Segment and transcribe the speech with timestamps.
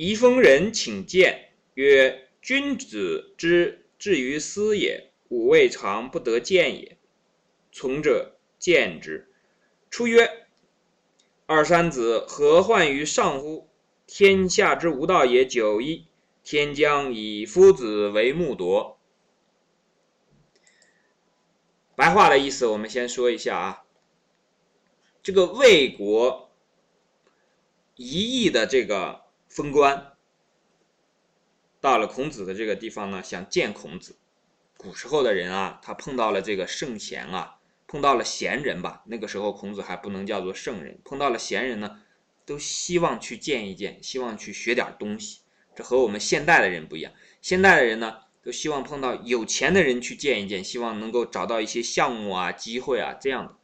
[0.00, 6.96] 宜丰人请见，曰：“君子之至于斯也，吾未尝不得见也。”
[7.72, 9.28] 从者见之。
[9.90, 10.46] 出曰
[11.46, 13.68] ：“二三子何患于上乎？
[14.06, 16.06] 天下之无道也，久矣。
[16.44, 19.00] 天将以夫子为木铎。”
[21.96, 23.82] 白话的意思，我们先说一下啊。
[25.24, 26.52] 这个魏国
[27.96, 29.24] 一邑的这个
[29.58, 30.12] 封官，
[31.80, 34.14] 到了孔子的这个地方呢，想见孔子。
[34.76, 37.56] 古时候的人啊，他碰到了这个圣贤啊，
[37.88, 39.02] 碰到了贤人吧。
[39.06, 42.00] 那个时候孔子还不能叫做圣人，碰到了贤人呢，
[42.46, 45.40] 都希望去见一见，希望去学点东西。
[45.74, 47.12] 这和我们现代的人不一样。
[47.42, 53.56] 现代的人呢，都希望碰到有钱的人去见一见，希望能够找到一些项目啊、机会啊这样的。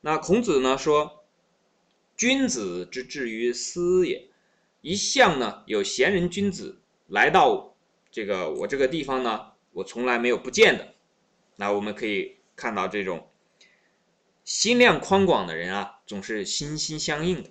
[0.00, 1.22] 那孔子呢说
[2.18, 4.28] ：“君子之至于斯也。”
[4.80, 7.76] 一向呢有贤人君子来到
[8.10, 10.94] 这个我这个地方呢，我从来没有不见的。
[11.56, 13.30] 那我们可以看到这种
[14.44, 17.50] 心量宽广的人啊，总是心心相印的。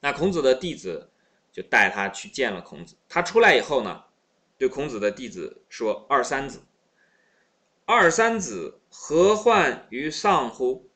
[0.00, 1.10] 那孔子的弟子
[1.52, 2.96] 就带他去见了孔子。
[3.08, 4.04] 他出来以后呢，
[4.56, 6.62] 对孔子的弟子说：“二三子。”
[7.84, 10.88] 二三子何患于上乎？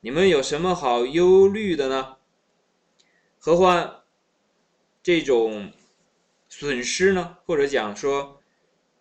[0.00, 2.16] 你们有什么好忧虑的呢？
[3.38, 3.97] 何患
[5.08, 5.72] 这种
[6.50, 7.38] 损失呢？
[7.46, 8.42] 或者讲说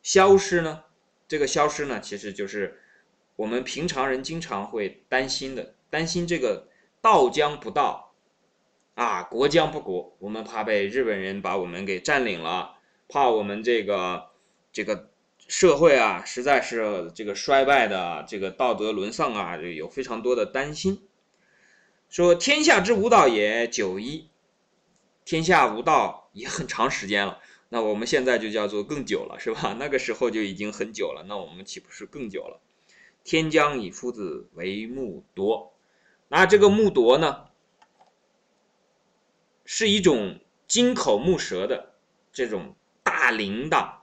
[0.01, 0.85] 消失呢？
[1.27, 2.79] 这个消失呢，其实就是
[3.35, 6.69] 我们平常人经常会担心的，担心这个
[7.01, 8.15] 道将不道
[8.95, 12.77] 啊，国将不国，我们怕被日本人把我们给占领了，
[13.09, 14.29] 怕我们这个
[14.71, 15.09] 这个。
[15.49, 21.07] 社会啊，实在是这个衰败的，这个道德沦丧啊，有非常多的担心。
[22.09, 24.29] 说天下之无道也，久矣。
[25.27, 29.75] 天下无道也很长时间了，那我们现在就叫做更久了，是吧？
[29.77, 32.61] 那个时候就已经很久了，那我们岂不是更久了？
[33.25, 35.73] 天将以夫子为木铎，
[36.29, 37.47] 那这个木铎呢，
[39.65, 41.95] 是一种金口木舌的
[42.31, 43.95] 这种大铃铛。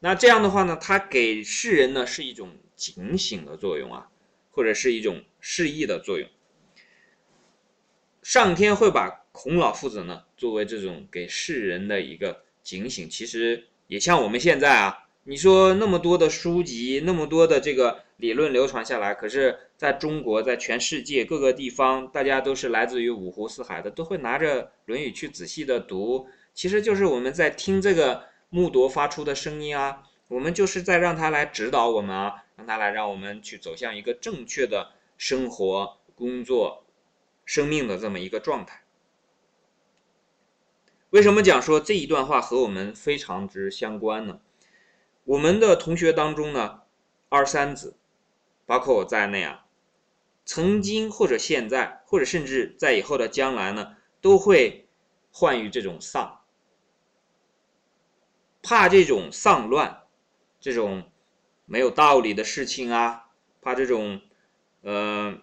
[0.00, 4.10] 那这样的话呢，它给世人呢是一种警醒的作用啊，
[4.50, 6.28] 或者是一种示意的作用。
[8.20, 28.30] 上天会把孔老夫子呢作为这种给世人的一个警醒，其实也像我们现在啊，你说那么多的书籍，那么多的这个理论流传下来，可是在中国，在全世界各个地方，大家都是来自于五湖四海的，都会拿着《论语》去仔细的读，其实就是我们在听这个。
[28.52, 36.84] 木铎发出的声音啊，我们就是在让他来指导我们啊，让他来让我们去走向一个正确的生活、工作、
[37.44, 38.82] 生命的这么一个状态。
[41.10, 44.40] 为什么讲说这一段话和我们非常之相关呢？
[45.24, 46.82] 我们的同学当中呢，
[47.28, 47.96] 二三子，
[48.64, 49.66] 包括我在内啊，
[50.44, 54.88] 曾经或者现在，或者甚至在以后的将来呢，都会
[55.32, 56.40] 患于这种丧。
[58.62, 60.02] 怕这种丧乱，
[60.60, 61.10] 这种
[61.64, 64.20] 没有道理的事情啊，怕这种，
[64.82, 65.38] 呃，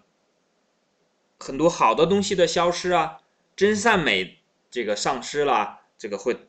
[1.38, 3.18] 很多好的东西的消失啊，
[3.54, 4.38] 真善美
[4.70, 6.48] 这个丧失了，这个会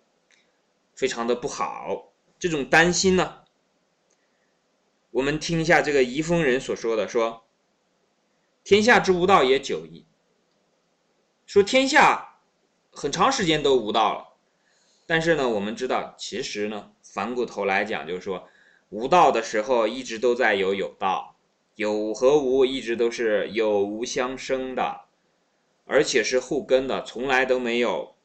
[0.94, 2.12] 非常的不好。
[2.38, 3.44] 这种担心呢，
[5.12, 7.46] 我们听一下这个宜丰人所说的：说
[8.63, 10.06] 天下之无道也久矣。
[11.46, 12.40] 说天下
[12.91, 14.25] 很长时间都无道了。
[15.06, 18.47] 但是呢，我们知道，其实呢，反过头来讲，就是说，
[18.90, 21.35] 无道的时候一直都在有有道，
[21.74, 25.06] 有和无一直都是有无相生的，
[25.90, 28.16] 而且是互根的，从来都没有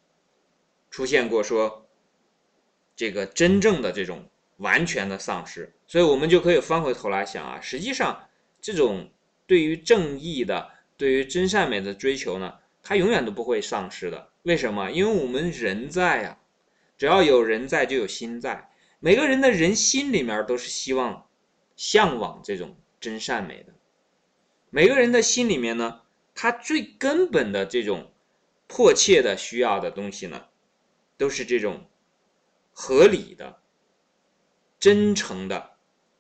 [0.91, 1.89] 出现过说
[2.95, 5.73] 这个真正的这种完全的丧失。
[5.87, 8.29] 所以我们就可以翻回头来想啊，实际上
[8.61, 9.11] 这种
[9.47, 14.29] 对于正义的、对于真善美的追求呢，它永远都不会丧失的。
[14.43, 14.91] 为什么？
[14.91, 16.39] 因为我们人在呀。
[16.97, 18.71] 只要有人在，就有心在。
[19.01, 21.27] 每个人的人心里面都是希望、
[21.77, 23.75] 向往这种真善美的。
[24.71, 26.03] 每个人的心里面呢，
[26.35, 28.13] 他最根本的这种
[28.67, 30.49] 迫切的需要的东西呢，
[31.17, 31.89] 都是这种
[32.73, 33.61] 合理的、
[34.81, 35.77] 真诚的、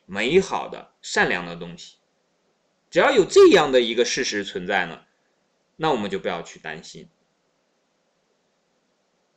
[0.06, 1.96] 美好的、善良的东西。
[2.90, 5.02] 只要有这样的一个事实存在呢，
[5.76, 7.08] 那我们就不要去担心。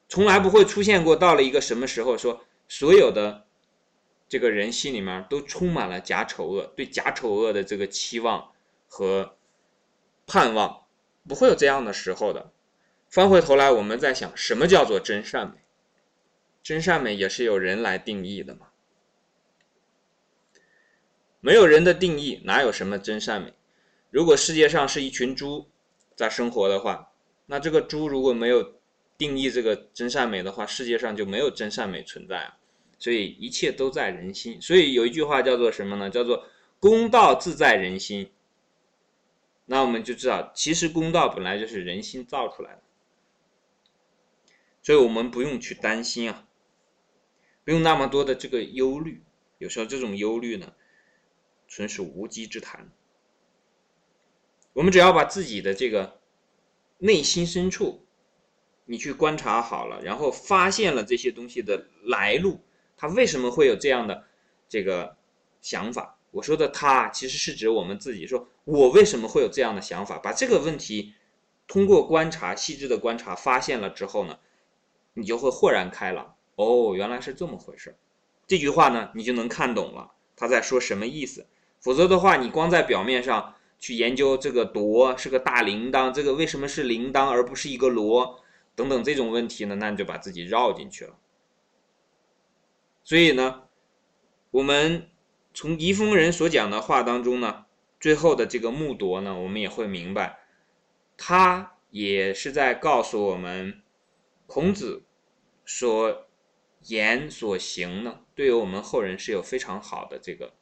[0.07, 3.47] 从来不会出现过，到了一个什么时候，说所有的
[4.29, 8.51] 这个人心里面都充满了假丑恶，对假丑恶的这个期望
[8.87, 9.36] 和
[10.27, 10.83] 盼望，
[11.27, 12.51] 不会有这样的时候的。
[13.09, 15.53] 翻回头来，我们在想，什么叫做真善美？
[16.61, 18.67] 真善美也是由人来定义的嘛？
[21.39, 23.53] 没有人的定义，哪有什么真善美？
[24.11, 25.69] 如果世界上是一群猪
[26.13, 27.09] 在生活的话，
[27.45, 28.73] 那这个猪如果没有
[29.17, 32.57] 定义这个真善美的话，世界上就没有真善美存在啊。
[32.99, 34.61] 所以一切都在人心。
[34.61, 36.09] 所以有一句话叫做什么呢？
[36.09, 36.45] 叫做
[36.81, 38.29] “公道自在人心”。
[39.69, 42.81] 那我们就知道，其实公道本来就是人心造出来的，
[44.81, 46.47] 所以我们不用去担心啊，
[47.65, 49.23] 不用那么多的这个忧虑。
[49.57, 50.73] 有时候这种忧虑呢，
[51.67, 52.89] 纯属无稽之谈。
[54.71, 56.21] 我们只要把自己的这个
[56.99, 58.05] 内心深处，
[58.85, 62.61] 你去观察好了，然后发现了这些东西的来路，
[62.95, 64.25] 它为什么会有这样的
[64.69, 65.17] 这个
[65.61, 66.16] 想法？
[66.37, 70.19] 我说的他其实是指我们自己，说我为什么会有这样的想法？
[70.19, 71.15] 把这个问题
[71.67, 74.37] 通过观察、细致的观察发现了之后呢，
[75.15, 76.35] 你就会豁然开朗。
[76.55, 77.97] 哦，原来是这么回事。
[78.45, 81.47] 这句话呢，你就能看懂了他在说什么意思。
[81.79, 88.39] 否则的话，你光在表面上去研究这个铎是个大铃铛，这个为什么是铃铛而不是一个锣
[88.75, 89.73] 等等这种问题呢？
[89.73, 91.15] 那你就把自己绕进去了。
[93.03, 93.63] 所以呢，
[94.51, 95.09] 我们。
[95.57, 97.65] 从宜丰人所讲的话当中呢，
[97.99, 100.37] 最后的这个木铎呢，我们也会明白，
[101.17, 103.81] 他也是在告诉我们，
[104.45, 105.01] 孔子
[105.65, 106.27] 所
[106.83, 110.53] 言所行呢，对于我们后人是有非常好的这个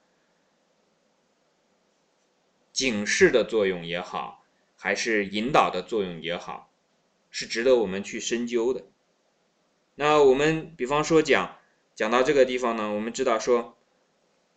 [2.72, 4.46] 警示的作用也好，
[4.78, 6.72] 还是引导的作用也好，
[7.30, 8.86] 是值得我们去深究的。
[9.96, 11.58] 那我们比方说讲
[11.94, 13.75] 讲到这个地方呢，我们知道说。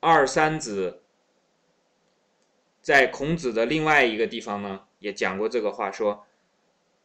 [0.01, 1.03] 二三子
[2.81, 6.27] 在孔子的另外一个地方呢，也讲过这个话，说：“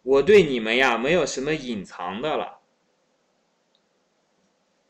[0.03, 2.59] 我对你们呀，没有什么隐藏的了。”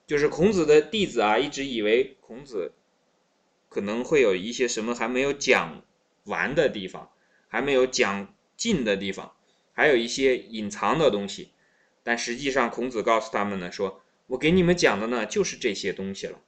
[0.05, 2.73] 就是孔子的弟子啊，一直以为孔子
[3.69, 5.81] 可能会有一些什么还没有讲
[6.25, 7.09] 完的地方，
[7.47, 9.33] 还没有讲尽的地方，
[9.71, 11.53] 还有一些隐藏的东西。
[12.03, 16.41] 但实际上，孔子告诉他们呢，说：“我给你们讲的呢，就是这些东西了。”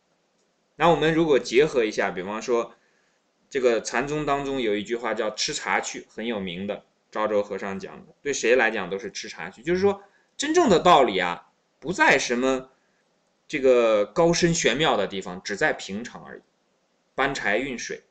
[0.78, 2.76] 那我们如果结合一下，比方说，
[3.50, 9.64] 这个禅宗当中有一句话叫“吃茶去”，很有名的，昭州和尚讲的，对谁来讲都是吃茶去。
[9.64, 10.04] 就是说，
[10.36, 11.50] 真正的道理啊，
[11.80, 12.72] 不在什么
[13.48, 16.42] 这个高深玄妙的地方，只在平常而已。
[17.14, 18.04] 搬柴运水、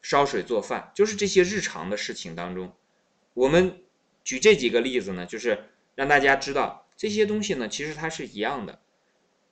[0.00, 2.72] 烧水做饭，就是这些日常的事情当中。
[3.34, 3.82] 我们
[4.22, 5.64] 举这几个例子呢，就是
[5.96, 8.80] 让大家知道这些东西呢，其实它是一样的。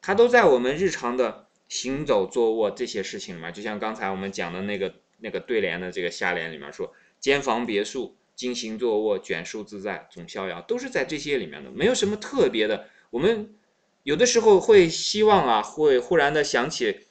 [0.02, 12.88] 它都在我们日常的行走、坐卧这些事情里面，就像刚才我们讲的那个那个对联的这个下联里面说：“间房别墅，经行坐卧，卷舒自在，总逍遥。”都是在这些里面的，没有什么特别的。
[13.10, 13.54] 我们
[14.02, 17.06] 有的时候会希望啊，会忽然的想起，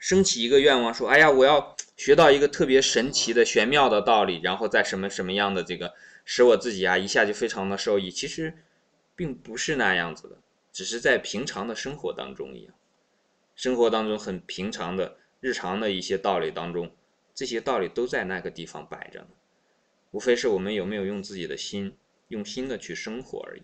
[0.00, 5.92] 升起一个愿望，说：“哎呀，我要学到一个特别神奇的玄妙的道理，然后在什么什么样的这个，
[6.24, 8.54] 使我自己啊一下就非常的受益。”其实
[9.14, 10.38] 并不是那样子的。
[10.72, 12.74] 只是在平常的生活当中一样，
[13.54, 16.94] 生活当中很平常的日常的一些道理当中，
[17.34, 19.28] 这些道理都在那个地方摆着呢，
[20.10, 21.96] 无非是我们有没有用自己的心，
[22.28, 23.62] 用心的去生活而已。